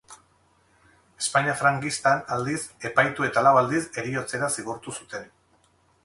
[1.23, 2.57] Espainia frankistan, aldiz,
[2.89, 5.29] epaitu eta lau aldiz heriotzera zigortu zuten.